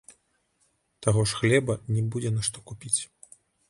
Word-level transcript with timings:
Таго 1.07 1.21
ж 1.33 1.43
хлеба 1.43 1.79
не 1.93 2.01
будзе 2.17 2.35
на 2.39 2.51
што 2.51 2.69
купіць. 2.73 2.97